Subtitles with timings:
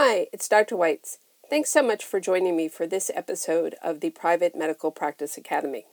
[0.00, 0.76] Hi, it's Dr.
[0.76, 1.18] Whites.
[1.50, 5.86] Thanks so much for joining me for this episode of the Private Medical Practice Academy.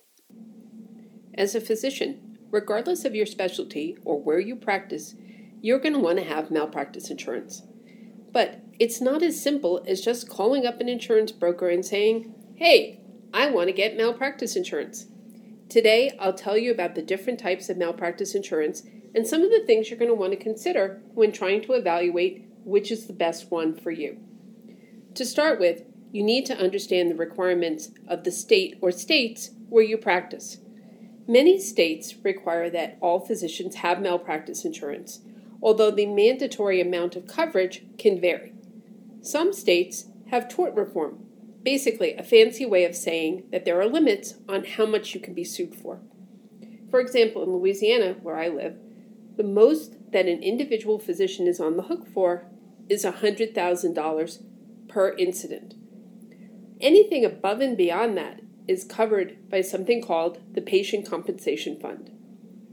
[1.34, 5.16] As a physician, regardless of your specialty or where you practice,
[5.60, 7.64] you're going to want to have malpractice insurance.
[8.32, 13.00] But it's not as simple as just calling up an insurance broker and saying, Hey,
[13.34, 15.08] I want to get malpractice insurance.
[15.68, 18.84] Today, I'll tell you about the different types of malpractice insurance
[19.16, 22.45] and some of the things you're going to want to consider when trying to evaluate
[22.66, 24.18] which is the best one for you.
[25.14, 29.84] To start with, you need to understand the requirements of the state or states where
[29.84, 30.58] you practice.
[31.28, 35.22] Many states require that all physicians have malpractice insurance,
[35.62, 38.54] although the mandatory amount of coverage can vary.
[39.22, 41.26] Some states have tort reform,
[41.64, 45.34] basically a fancy way of saying that there are limits on how much you can
[45.34, 46.00] be sued for.
[46.92, 48.78] For example, in Louisiana, where I live,
[49.36, 52.46] the most that an individual physician is on the hook for
[52.90, 54.44] is $100,000
[54.88, 55.74] per incident.
[56.82, 62.12] Anything above and beyond that is covered by something called the Patient Compensation Fund.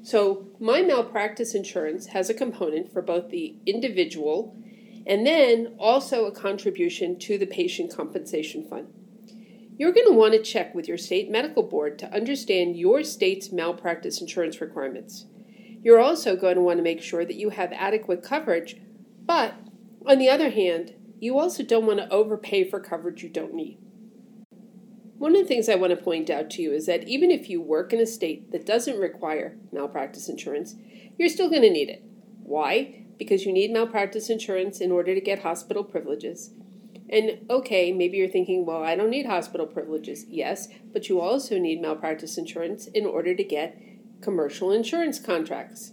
[0.03, 4.57] So, my malpractice insurance has a component for both the individual
[5.07, 8.89] and then also a contribution to the Patient Compensation Fund.
[9.79, 13.53] You're going to want to check with your state medical board to understand your state's
[13.53, 15.27] malpractice insurance requirements.
[15.83, 18.77] You're also going to want to make sure that you have adequate coverage,
[19.25, 19.55] but
[20.07, 23.79] on the other hand, you also don't want to overpay for coverage you don't need.
[25.19, 27.49] One of the things I want to point out to you is that even if
[27.49, 30.75] you work in a state that doesn't require malpractice insurance,
[31.17, 32.03] you're still going to need it.
[32.43, 33.05] Why?
[33.19, 36.51] Because you need malpractice insurance in order to get hospital privileges.
[37.09, 40.27] And okay, maybe you're thinking, well, I don't need hospital privileges.
[40.29, 43.81] Yes, but you also need malpractice insurance in order to get
[44.23, 45.93] commercial insurance contracts.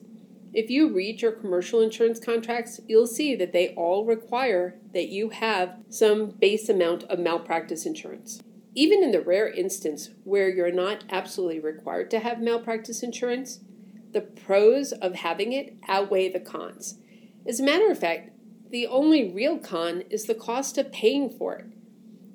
[0.52, 5.30] If you read your commercial insurance contracts, you'll see that they all require that you
[5.30, 8.42] have some base amount of malpractice insurance.
[8.74, 13.60] Even in the rare instance where you're not absolutely required to have malpractice insurance,
[14.12, 16.98] the pros of having it outweigh the cons.
[17.46, 18.32] As a matter of fact,
[18.72, 21.66] the only real con is the cost of paying for it.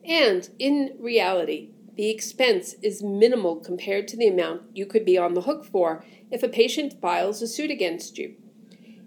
[0.05, 5.35] And in reality, the expense is minimal compared to the amount you could be on
[5.35, 8.35] the hook for if a patient files a suit against you.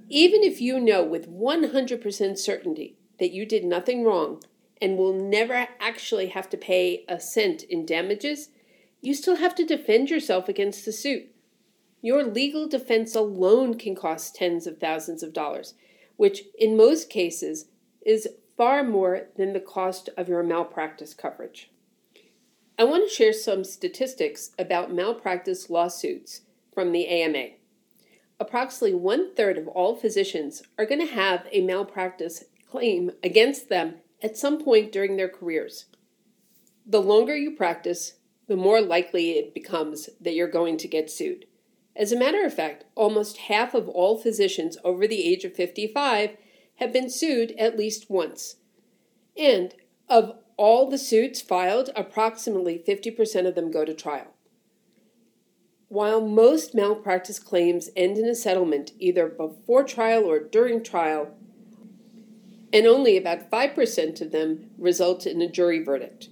[0.10, 4.42] Even if you know with 100% certainty that you did nothing wrong
[4.82, 8.50] and will never actually have to pay a cent in damages,
[9.02, 11.28] you still have to defend yourself against the suit.
[12.02, 15.74] Your legal defense alone can cost tens of thousands of dollars,
[16.16, 17.66] which in most cases
[18.06, 21.70] is far more than the cost of your malpractice coverage.
[22.80, 26.42] I want to share some statistics about malpractice lawsuits
[26.74, 27.56] from the AMA.
[28.40, 33.96] Approximately one third of all physicians are going to have a malpractice claim against them
[34.22, 35.86] at some point during their careers.
[36.86, 38.14] The longer you practice,
[38.48, 41.46] the more likely it becomes that you're going to get sued.
[41.96, 46.38] As a matter of fact, almost half of all physicians over the age of 55
[46.76, 48.58] have been sued at least once.
[49.36, 49.74] And
[50.08, 54.34] of all the suits filed, approximately 50% of them go to trial.
[55.88, 61.34] While most malpractice claims end in a settlement either before trial or during trial,
[62.74, 66.30] and only about 5% of them result in a jury verdict.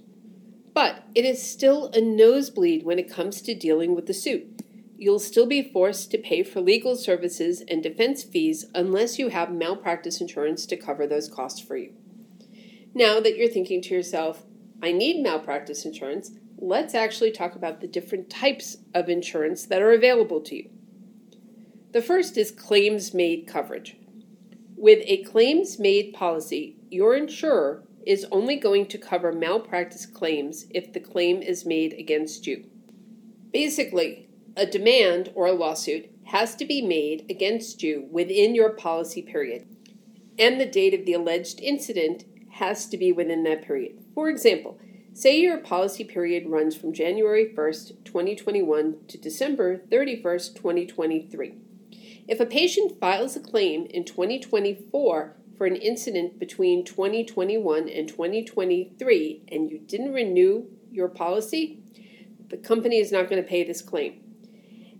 [0.74, 4.62] But it is still a nosebleed when it comes to dealing with the suit.
[4.98, 9.50] You'll still be forced to pay for legal services and defense fees unless you have
[9.50, 11.94] malpractice insurance to cover those costs for you.
[12.96, 14.46] Now that you're thinking to yourself,
[14.82, 19.92] I need malpractice insurance, let's actually talk about the different types of insurance that are
[19.92, 20.70] available to you.
[21.92, 23.98] The first is claims made coverage.
[24.76, 30.94] With a claims made policy, your insurer is only going to cover malpractice claims if
[30.94, 32.64] the claim is made against you.
[33.52, 39.20] Basically, a demand or a lawsuit has to be made against you within your policy
[39.20, 39.68] period,
[40.38, 42.24] and the date of the alleged incident
[42.58, 43.98] has to be within that period.
[44.14, 44.78] For example,
[45.12, 51.54] say your policy period runs from January 1st, 2021 to December 31st, 2023.
[52.28, 59.42] If a patient files a claim in 2024 for an incident between 2021 and 2023
[59.48, 61.80] and you didn't renew your policy,
[62.48, 64.22] the company is not going to pay this claim.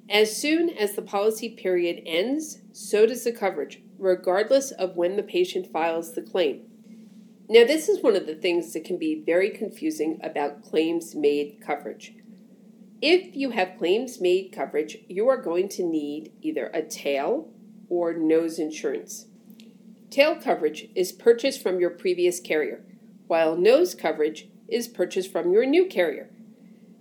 [0.09, 5.23] As soon as the policy period ends, so does the coverage, regardless of when the
[5.23, 6.63] patient files the claim.
[7.49, 11.61] Now, this is one of the things that can be very confusing about claims made
[11.65, 12.15] coverage.
[13.01, 17.49] If you have claims made coverage, you are going to need either a tail
[17.89, 19.27] or nose insurance.
[20.11, 22.85] tail coverage is purchased from your previous carrier,
[23.27, 26.31] while nose coverage is purchased from your new carrier.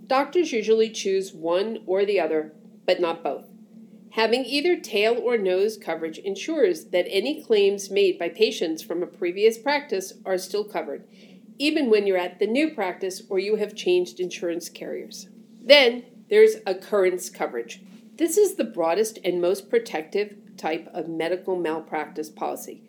[0.06, 2.53] Doctors usually choose one or the other,
[2.86, 3.48] but not both.
[4.15, 9.07] Having either tail or nose coverage ensures that any claims made by patients from a
[9.07, 11.06] previous practice are still covered,
[11.59, 15.27] even when you're at the new practice or you have changed insurance carriers.
[15.62, 17.81] Then there's occurrence coverage.
[18.15, 22.83] This is the broadest and most protective type of medical malpractice policy.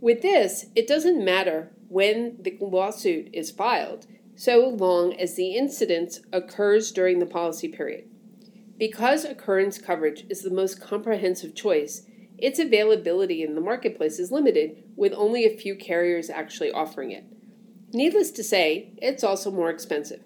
[0.00, 6.20] With this, it doesn't matter when the lawsuit is filed, so long as the incident
[6.32, 8.04] occurs during the policy period.
[8.82, 12.04] Because occurrence coverage is the most comprehensive choice,
[12.36, 17.24] its availability in the marketplace is limited, with only a few carriers actually offering it.
[17.92, 20.24] Needless to say, it's also more expensive.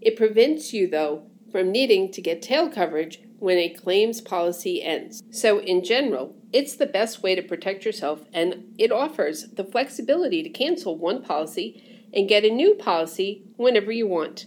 [0.00, 5.22] It prevents you, though, from needing to get tail coverage when a claims policy ends.
[5.30, 10.42] So, in general, it's the best way to protect yourself, and it offers the flexibility
[10.42, 14.46] to cancel one policy and get a new policy whenever you want.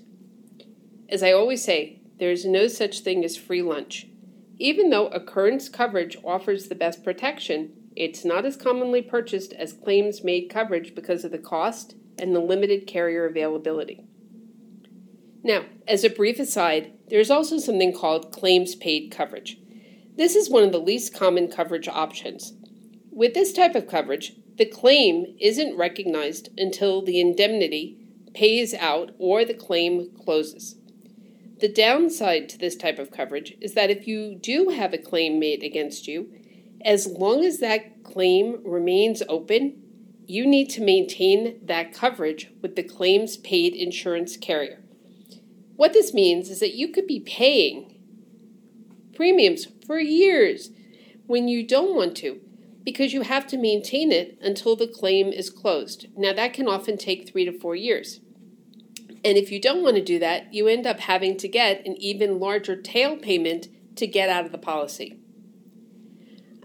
[1.08, 4.06] As I always say, there is no such thing as free lunch.
[4.60, 10.24] Even though occurrence coverage offers the best protection, it's not as commonly purchased as claims
[10.24, 14.06] made coverage because of the cost and the limited carrier availability.
[15.44, 19.58] Now, as a brief aside, there's also something called claims paid coverage.
[20.16, 22.54] This is one of the least common coverage options.
[23.10, 27.98] With this type of coverage, the claim isn't recognized until the indemnity
[28.36, 30.76] pays out or the claim closes.
[31.62, 35.40] The downside to this type of coverage is that if you do have a claim
[35.40, 36.34] made against you,
[36.84, 39.80] as long as that claim remains open,
[40.26, 44.82] you need to maintain that coverage with the claims paid insurance carrier.
[45.76, 48.00] What this means is that you could be paying
[49.16, 50.72] premiums for years
[51.28, 52.42] when you don't want to
[52.84, 56.08] because you have to maintain it until the claim is closed.
[56.18, 58.20] Now, that can often take three to four years.
[59.24, 61.96] And if you don't want to do that, you end up having to get an
[61.98, 65.18] even larger tail payment to get out of the policy.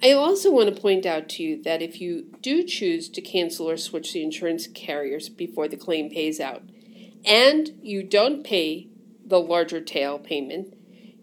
[0.03, 3.69] I also want to point out to you that if you do choose to cancel
[3.69, 6.63] or switch the insurance carriers before the claim pays out,
[7.25, 8.89] and you don't pay
[9.25, 10.75] the larger tail payment,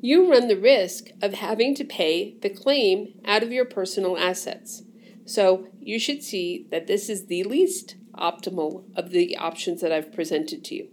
[0.01, 4.83] you run the risk of having to pay the claim out of your personal assets.
[5.25, 10.12] So you should see that this is the least optimal of the options that I've
[10.12, 10.89] presented to you.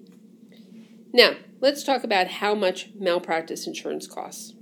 [1.12, 4.54] Now, let's talk about how much malpractice insurance costs.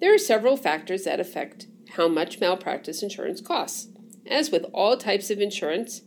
[0.00, 3.88] There are several factors that affect how much malpractice insurance costs.
[4.28, 6.02] As with all types of insurance,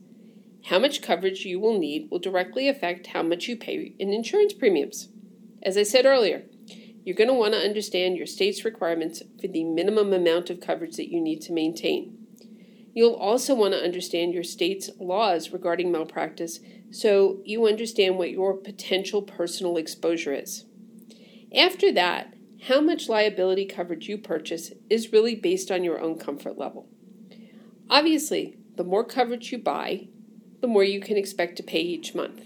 [0.65, 4.51] how much coverage you will need will directly affect how much you pay in insurance
[4.51, 5.09] premiums.
[5.63, 6.43] As I said earlier,
[7.05, 10.97] you're going to want to understand your state's requirements for the minimum amount of coverage
[10.97, 12.17] that you need to maintain.
[12.93, 16.59] You'll also want to understand your state's laws regarding malpractice
[16.95, 20.63] so you understand what your potential personal exposure is.
[21.53, 22.33] After that,
[22.69, 26.87] how much liability coverage you purchase is really based on your own comfort level.
[27.89, 30.07] Obviously, the more coverage you buy,
[30.61, 32.45] the more you can expect to pay each month.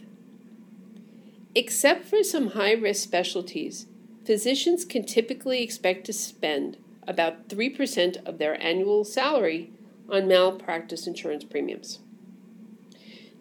[1.53, 3.85] Except for some high risk specialties,
[4.25, 9.69] physicians can typically expect to spend about 3% of their annual salary
[10.09, 11.99] on malpractice insurance premiums.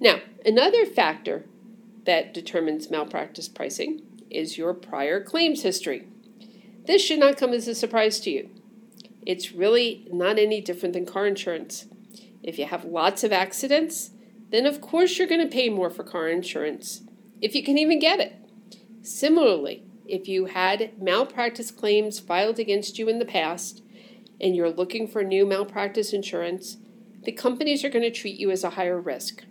[0.00, 1.45] Now, another factor
[2.05, 6.07] that determines malpractice pricing is your prior claims history.
[6.87, 8.50] This should not come as a surprise to you.
[9.26, 11.87] It's really not any different than car insurance.
[12.43, 14.11] If you have lots of accidents,
[14.50, 17.02] then of course you're going to pay more for car insurance,
[17.43, 18.37] if you can even get it.
[19.02, 23.83] Similarly, if you had malpractice claims filed against you in the past
[24.40, 26.78] and you're looking for new malpractice insurance,
[27.25, 29.45] the companies are going to treat you as a higher risk.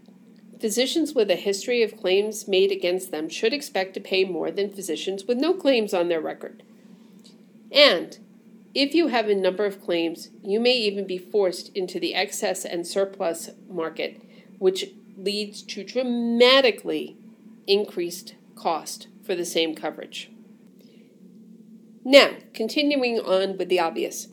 [0.60, 4.72] Physicians with a history of claims made against them should expect to pay more than
[4.72, 6.64] physicians with no claims on their record.
[7.72, 8.18] And
[8.74, 12.66] if you have a number of claims, you may even be forced into the excess
[12.66, 14.22] and surplus market,
[14.58, 17.18] which leads to dramatically
[17.68, 20.32] increased cost for the same coverage.
[22.04, 24.30] Now, continuing on with the obvious,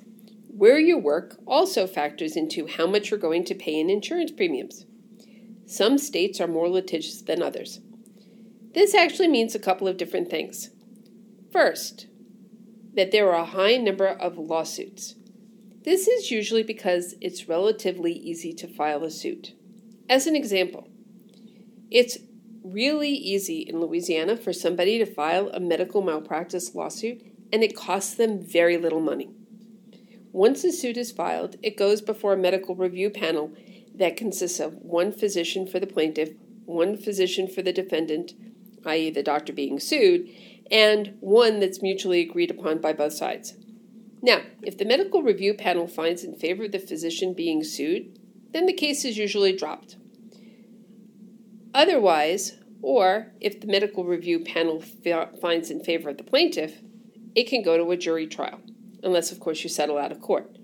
[0.48, 4.86] where you work also factors into how much you're going to pay in insurance premiums.
[5.66, 7.80] Some states are more litigious than others.
[8.74, 10.70] This actually means a couple of different things.
[11.52, 12.08] First,
[12.94, 15.14] that there are a high number of lawsuits.
[15.84, 19.54] This is usually because it's relatively easy to file a suit.
[20.08, 20.88] As an example,
[21.90, 22.18] it's
[22.62, 28.14] really easy in Louisiana for somebody to file a medical malpractice lawsuit, and it costs
[28.14, 29.30] them very little money.
[30.32, 33.52] Once a suit is filed, it goes before a medical review panel
[33.94, 36.30] that consists of one physician for the plaintiff,
[36.64, 38.32] one physician for the defendant,
[38.86, 40.28] i.e., the doctor being sued,
[40.70, 43.54] and one that's mutually agreed upon by both sides.
[44.22, 48.18] Now, if the medical review panel finds in favor of the physician being sued,
[48.52, 49.96] then the case is usually dropped.
[51.74, 54.82] Otherwise, or if the medical review panel
[55.40, 56.80] finds in favor of the plaintiff,
[57.34, 58.60] it can go to a jury trial,
[59.02, 60.56] unless, of course, you settle out of court.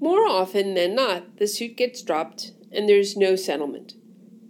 [0.00, 3.94] More often than not, the suit gets dropped and there's no settlement.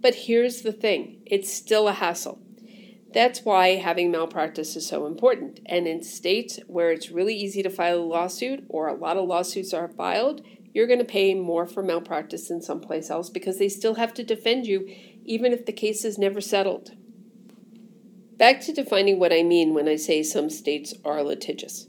[0.01, 2.39] But here's the thing it's still a hassle.
[3.13, 5.61] That's why having malpractice is so important.
[5.65, 9.27] And in states where it's really easy to file a lawsuit or a lot of
[9.27, 10.41] lawsuits are filed,
[10.73, 14.23] you're going to pay more for malpractice than someplace else because they still have to
[14.23, 14.87] defend you
[15.23, 16.91] even if the case is never settled.
[18.37, 21.87] Back to defining what I mean when I say some states are litigious.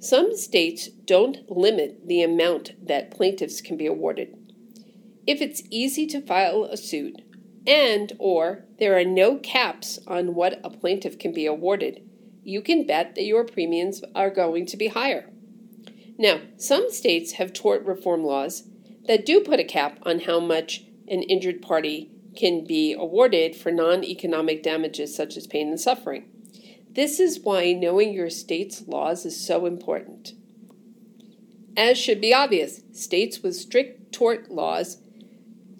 [0.00, 4.36] Some states don't limit the amount that plaintiffs can be awarded.
[5.26, 7.20] If it's easy to file a suit
[7.66, 12.08] and or there are no caps on what a plaintiff can be awarded,
[12.44, 15.30] you can bet that your premiums are going to be higher.
[16.16, 18.64] Now, some states have tort reform laws
[19.06, 23.72] that do put a cap on how much an injured party can be awarded for
[23.72, 26.30] non economic damages such as pain and suffering.
[26.98, 30.32] This is why knowing your state's laws is so important.
[31.76, 35.00] As should be obvious, states with strict tort laws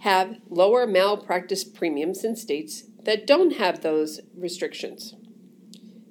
[0.02, 5.16] have lower malpractice premiums than states that don't have those restrictions.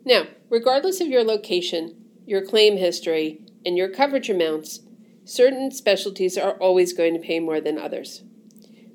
[0.03, 1.95] Now, regardless of your location,
[2.25, 4.81] your claim history, and your coverage amounts,
[5.23, 8.23] certain specialties are always going to pay more than others.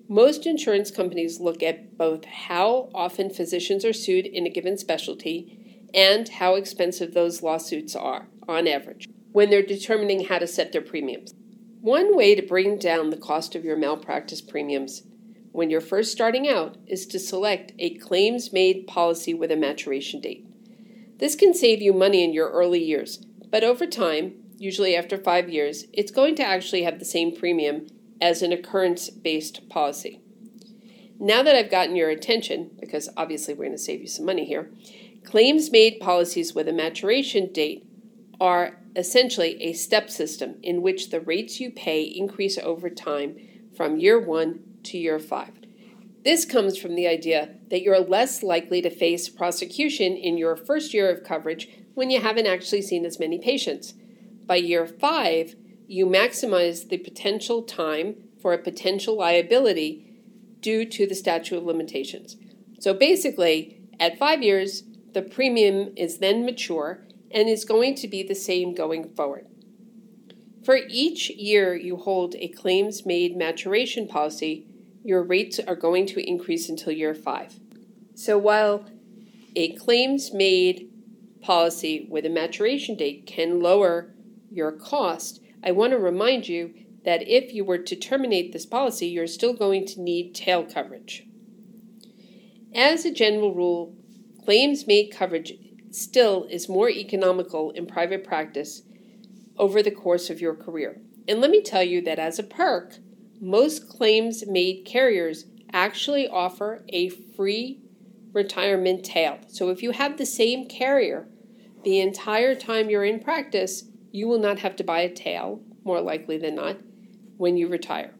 [0.08, 5.58] Most insurance companies look at both how often physicians are sued in a given specialty
[5.94, 10.82] and how expensive those lawsuits are, on average, when they're determining how to set their
[10.82, 11.34] premiums.
[11.80, 15.02] One way to bring down the cost of your malpractice premiums
[15.52, 20.20] when you're first starting out is to select a claims made policy with a maturation
[20.20, 20.46] date.
[21.18, 25.50] This can save you money in your early years, but over time, usually after five
[25.50, 27.86] years, it's going to actually have the same premium
[28.20, 30.20] as an occurrence based policy.
[31.18, 34.44] Now that I've gotten your attention, because obviously we're going to save you some money
[34.44, 34.70] here,
[35.24, 37.86] claims made policies with a maturation date
[38.40, 43.36] are essentially a step system in which the rates you pay increase over time
[43.76, 45.52] from year one to year five.
[46.24, 50.94] This comes from the idea that you're less likely to face prosecution in your first
[50.94, 53.94] year of coverage when you haven't actually seen as many patients.
[54.46, 60.20] By year five, you maximize the potential time for a potential liability
[60.60, 62.36] due to the statute of limitations.
[62.80, 68.22] So basically, at five years, the premium is then mature and is going to be
[68.22, 69.46] the same going forward.
[70.64, 74.66] For each year you hold a claims made maturation policy,
[75.02, 77.58] your rates are going to increase until year five.
[78.14, 78.86] So while
[79.56, 80.88] a claims made
[81.40, 84.14] policy with a maturation date can lower
[84.50, 89.08] your cost, I want to remind you that if you were to terminate this policy,
[89.08, 91.26] you're still going to need tail coverage.
[92.74, 93.96] As a general rule,
[94.44, 95.54] claims made coverage
[95.90, 98.82] still is more economical in private practice
[99.58, 101.00] over the course of your career.
[101.28, 102.96] And let me tell you that as a perk,
[103.40, 107.80] most claims made carriers actually offer a free
[108.32, 109.38] retirement tail.
[109.48, 111.28] So if you have the same carrier
[111.84, 116.00] the entire time you're in practice, you will not have to buy a tail, more
[116.00, 116.76] likely than not,
[117.36, 118.14] when you retire.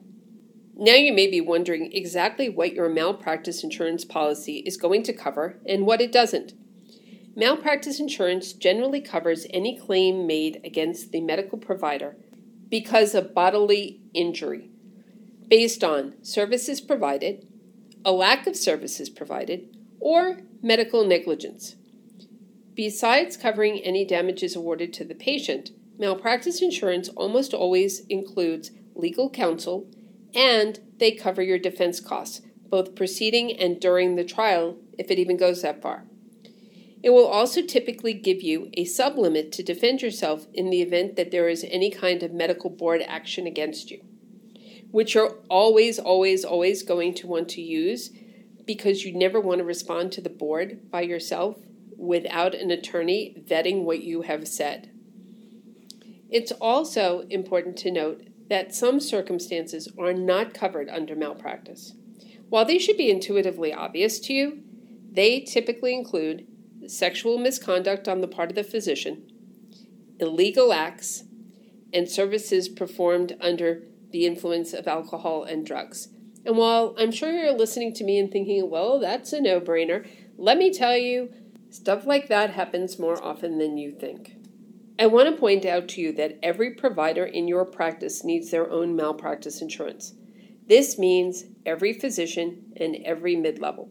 [0.83, 5.61] Now you may be wondering exactly what your malpractice insurance policy is going to cover
[5.65, 6.55] and what it doesn't.
[7.37, 12.17] Malpractice insurance generally covers any claim made against the medical provider
[12.69, 14.71] because of bodily injury
[15.47, 17.47] based on services provided,
[18.05, 19.69] a lack of services provided,
[20.01, 21.77] or medical negligence.
[22.75, 29.87] Besides covering any damages awarded to the patient, malpractice insurance almost always includes legal counsel
[30.35, 35.37] and they cover your defense costs, both preceding and during the trial, if it even
[35.37, 36.05] goes that far.
[37.03, 41.33] It will also typically give you a sublimit to defend yourself in the event that
[41.33, 44.05] there is any kind of medical board action against you,
[44.91, 48.11] which you're always, always, always going to want to use
[48.65, 51.57] because you never want to respond to the board by yourself
[51.97, 54.91] without an attorney vetting what you have said.
[56.31, 61.95] It's also important to note that some circumstances are not covered under malpractice.
[62.49, 64.63] While they should be intuitively obvious to you,
[65.11, 66.47] they typically include
[66.87, 69.23] sexual misconduct on the part of the physician,
[70.19, 71.25] illegal acts,
[71.93, 76.09] and services performed under the influence of alcohol and drugs.
[76.45, 80.07] And while I'm sure you're listening to me and thinking, well, that's a no brainer,
[80.37, 81.33] let me tell you,
[81.71, 84.37] stuff like that happens more often than you think.
[84.99, 88.71] I want to point out to you that every provider in your practice needs their
[88.71, 90.15] own malpractice insurance.
[90.69, 93.91] This means every physician and every mid level.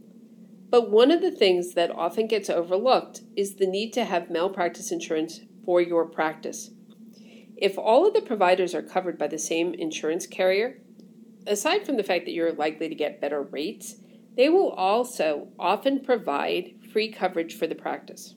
[0.70, 4.92] But one of the things that often gets overlooked is the need to have malpractice
[4.92, 6.72] insurance for your practice.
[7.58, 10.80] If all of the providers are covered by the same insurance carrier,
[11.46, 13.96] aside from the fact that you're likely to get better rates,
[14.38, 18.36] they will also often provide free coverage for the practice.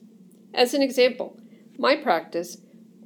[0.53, 1.39] As an example,
[1.77, 2.57] my practice,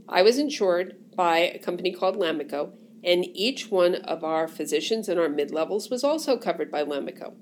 [0.07, 2.71] I was insured by a company called LAMMICO,
[3.03, 7.33] and each one of our physicians and our mid levels was also covered by LAMMICO.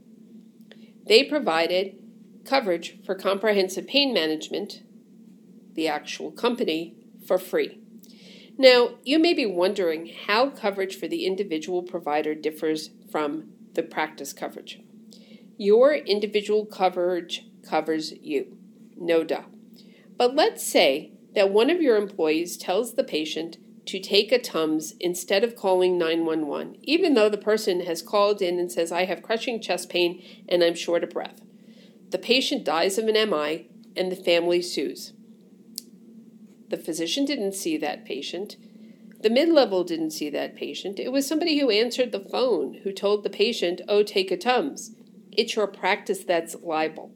[1.06, 1.98] They provided
[2.46, 4.84] coverage for comprehensive pain management,
[5.74, 7.80] the actual company, for free.
[8.58, 14.34] Now, you may be wondering how coverage for the individual provider differs from the practice
[14.34, 14.80] coverage.
[15.58, 18.58] Your individual coverage covers you,
[18.96, 19.52] no doubt.
[20.18, 24.96] But let's say that one of your employees tells the patient to take a Tums
[25.00, 29.22] instead of calling 911, even though the person has called in and says, I have
[29.22, 31.44] crushing chest pain and I'm short of breath.
[32.10, 35.14] The patient dies of an MI and the family sues.
[36.70, 38.58] The physician didn't see that patient.
[39.22, 40.98] The mid level didn't see that patient.
[40.98, 44.96] It was somebody who answered the phone who told the patient, oh, take a Tums.
[45.32, 47.12] It's your practice that's liable.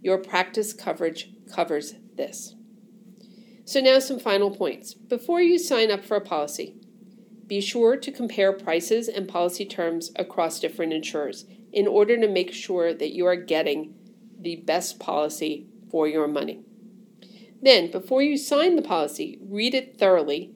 [0.00, 2.56] Your practice coverage covers this.
[3.64, 4.94] So, now some final points.
[4.94, 6.74] Before you sign up for a policy,
[7.46, 12.52] be sure to compare prices and policy terms across different insurers in order to make
[12.52, 13.94] sure that you are getting
[14.38, 16.60] the best policy for your money.
[17.62, 20.54] Then, before you sign the policy, read it thoroughly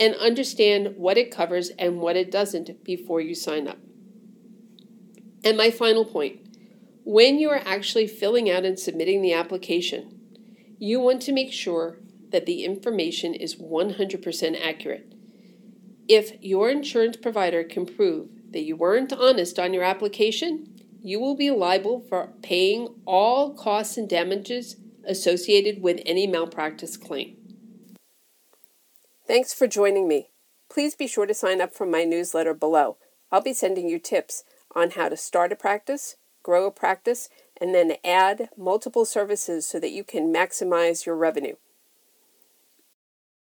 [0.00, 3.78] and understand what it covers and what it doesn't before you sign up.
[5.44, 6.40] And my final point
[7.04, 10.18] when you are actually filling out and submitting the application,
[10.78, 11.98] you want to make sure
[12.34, 15.14] that the information is 100% accurate.
[16.08, 20.66] If your insurance provider can prove that you weren't honest on your application,
[21.00, 24.74] you will be liable for paying all costs and damages
[25.06, 27.36] associated with any malpractice claim.
[29.24, 30.30] Thanks for joining me.
[30.68, 32.96] Please be sure to sign up for my newsletter below.
[33.30, 34.42] I'll be sending you tips
[34.74, 37.28] on how to start a practice, grow a practice,
[37.60, 41.54] and then add multiple services so that you can maximize your revenue.